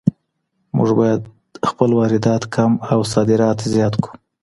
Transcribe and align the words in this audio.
مونږ 0.75 0.89
بايد 0.99 1.21
خپل 1.69 1.89
واردات 1.99 2.43
کم 2.55 2.71
او 2.91 2.99
صادرات 3.13 3.57
زيات 3.73 3.93
کړو. 4.03 4.13